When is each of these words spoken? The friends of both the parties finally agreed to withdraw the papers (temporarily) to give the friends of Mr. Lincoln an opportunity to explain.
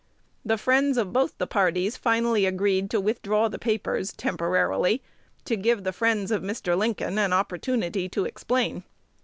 The 0.43 0.57
friends 0.57 0.97
of 0.97 1.13
both 1.13 1.37
the 1.37 1.45
parties 1.45 1.95
finally 1.95 2.47
agreed 2.47 2.89
to 2.89 2.99
withdraw 2.99 3.49
the 3.49 3.59
papers 3.59 4.11
(temporarily) 4.11 5.03
to 5.45 5.55
give 5.55 5.83
the 5.83 5.93
friends 5.93 6.31
of 6.31 6.41
Mr. 6.41 6.75
Lincoln 6.75 7.19
an 7.19 7.33
opportunity 7.33 8.09
to 8.09 8.25
explain. 8.25 8.83